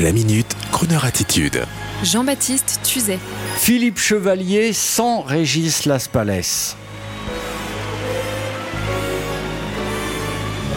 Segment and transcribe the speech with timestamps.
[0.00, 1.64] La minute, Kroneur attitude.
[2.04, 3.18] Jean-Baptiste Tuzet.
[3.56, 6.76] Philippe Chevalier sans Régis Laspalès.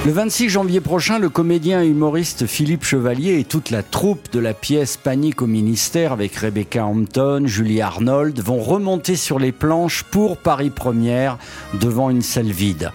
[0.08, 4.40] Le 26 janvier prochain, le comédien et humoriste Philippe Chevalier et toute la troupe de
[4.40, 10.02] la pièce Panique au ministère avec Rebecca Hampton, Julie Arnold vont remonter sur les planches
[10.02, 11.38] pour Paris Première
[11.80, 12.92] devant une salle vide.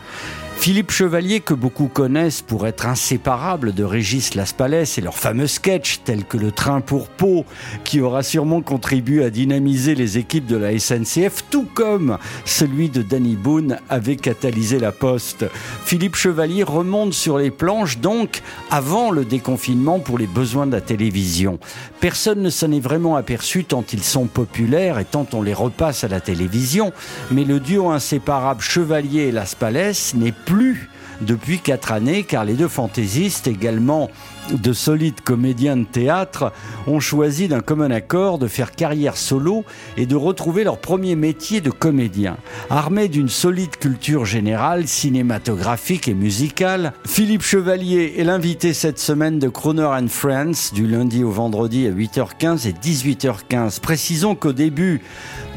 [0.58, 6.00] Philippe Chevalier, que beaucoup connaissent pour être inséparable de Régis Laspalès et leur fameux sketch
[6.04, 7.44] tel que le train pour Pau,
[7.84, 13.02] qui aura sûrement contribué à dynamiser les équipes de la SNCF, tout comme celui de
[13.02, 15.44] Danny Boone avait catalysé la poste.
[15.84, 20.80] Philippe Chevalier remonte sur les planches donc avant le déconfinement pour les besoins de la
[20.80, 21.60] télévision.
[22.00, 26.02] Personne ne s'en est vraiment aperçu tant ils sont populaires et tant on les repasse
[26.02, 26.92] à la télévision,
[27.30, 30.88] mais le duo inséparable Chevalier et Laspalès n'est plus
[31.20, 34.10] depuis quatre années, car les deux fantaisistes, également
[34.52, 36.52] de solides comédiens de théâtre,
[36.86, 39.64] ont choisi d'un commun accord de faire carrière solo
[39.96, 42.36] et de retrouver leur premier métier de comédien.
[42.70, 49.48] Armé d'une solide culture générale, cinématographique et musicale, Philippe Chevalier est l'invité cette semaine de
[49.48, 53.80] Croner and Friends, du lundi au vendredi à 8h15 et 18h15.
[53.80, 55.02] Précisons qu'au début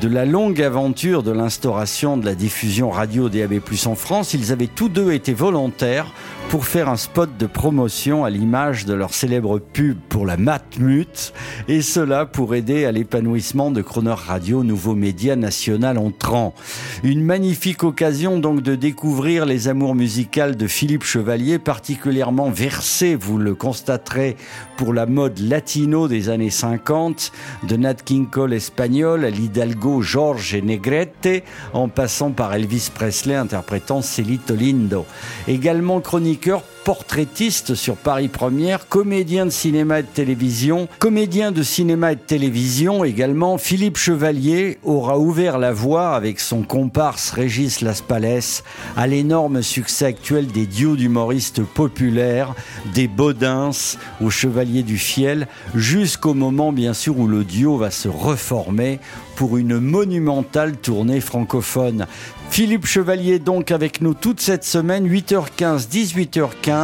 [0.02, 4.68] de la longue aventure de l'instauration de la diffusion radio DAB+, en France, ils avaient
[4.68, 6.14] tous deux été volontaires
[6.50, 11.32] pour faire un spot de promotion à l'image de leur célèbre pub pour la Matmut,
[11.68, 16.56] et cela pour aider à l'épanouissement de Croner Radio, nouveau média national entrant.
[17.04, 23.38] Une magnifique occasion donc de découvrir les amours musicales de Philippe Chevalier, particulièrement versé, vous
[23.38, 24.36] le constaterez,
[24.76, 27.32] pour la mode latino des années 50,
[27.68, 34.02] de Nat King Cole espagnol à l'Hidalgo George Negrete, en passant par Elvis Presley interprétant
[34.02, 35.06] Celito Lindo.
[35.48, 41.62] Également chronique chroniqueur portraitiste sur Paris Première, comédien de cinéma et de télévision, comédien de
[41.62, 47.82] cinéma et de télévision également, Philippe Chevalier aura ouvert la voie avec son comparse Régis
[47.82, 48.64] Laspalès
[48.98, 52.56] à l'énorme succès actuel des duos d'humoristes populaires,
[52.96, 53.70] des Baudins
[54.20, 59.00] au Chevalier du Fiel, jusqu'au moment bien sûr où le duo va se reformer
[59.36, 62.08] pour une monumentale tournée francophone.
[62.50, 66.79] Philippe Chevalier donc avec nous toute cette semaine, 8h15, 18h15.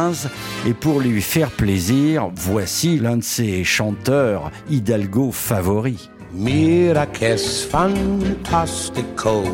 [0.66, 6.10] Et pour lui faire plaisir, voici l'un de ses chanteurs Hidalgo favoris.
[6.32, 9.44] Mira que es fantástico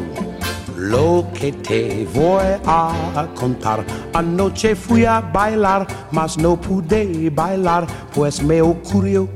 [0.76, 3.84] lo que te voy a contar.
[4.14, 9.28] Anoche fui a bailar, mas no pude bailar, pues me ocurrió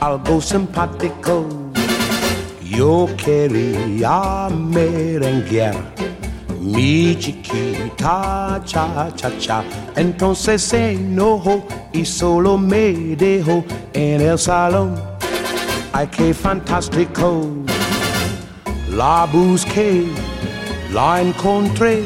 [0.00, 1.46] algo simpático.
[2.62, 5.74] Yo quería merenguear
[6.72, 9.64] mi chiquita cha cha cha.
[9.96, 14.94] Entonces se enojó y solo me dejó en el salón.
[15.92, 17.46] Ay, qué fantástico.
[18.90, 20.06] La busqué,
[20.92, 22.04] la encontré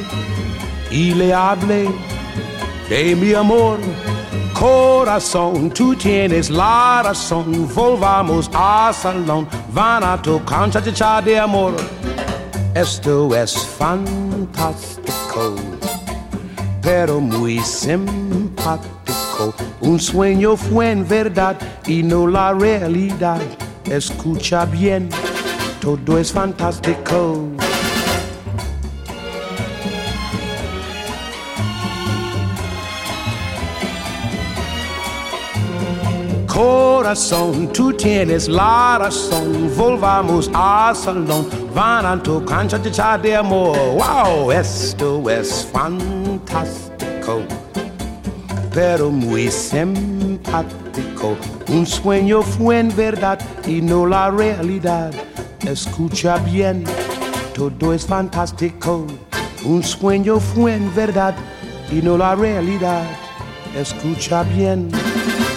[0.90, 1.88] y le hablé
[2.88, 3.78] de mi amor
[4.62, 7.68] corazón, tú tienes la razón.
[7.74, 11.74] Volvamos al salón, van a tocar cha cha de amor.
[12.74, 15.56] Esto es fantástico,
[16.80, 19.54] pero muy simpático.
[19.82, 23.42] Un sueño fue en verdad y no la realidad.
[23.84, 25.10] Escucha bien,
[25.82, 27.46] todo es fantástico.
[37.02, 39.68] Corazón, tú tienes la razón.
[39.76, 42.78] Volvamos al salón, van a tu cancha
[43.18, 43.76] de amor.
[43.76, 47.42] Wow, esto es fantástico,
[48.72, 51.36] pero muy simpático.
[51.66, 55.10] Un sueño fue en verdad y no la realidad.
[55.66, 56.84] Escucha bien,
[57.52, 59.08] todo es fantástico.
[59.64, 61.34] Un sueño fue en verdad
[61.90, 63.02] y no la realidad.
[63.74, 64.88] Escucha bien.